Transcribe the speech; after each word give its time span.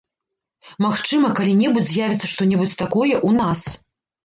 Магчыма, 0.85 1.27
калі-небудзь 1.41 1.87
з'явіцца 1.91 2.31
што-небудзь 2.33 2.75
такое 2.83 3.13
ў 3.13 3.29
нас. 3.41 3.59